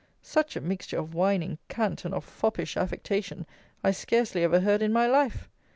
Such 0.23 0.55
a 0.55 0.61
mixture 0.61 0.97
of 0.97 1.13
whining 1.13 1.59
cant 1.69 2.05
and 2.05 2.13
of 2.15 2.25
foppish 2.25 2.75
affectation 2.75 3.45
I 3.83 3.91
scarcely 3.91 4.41
ever 4.43 4.61
heard 4.61 4.81
in 4.81 4.91
my 4.91 5.05
life. 5.05 5.47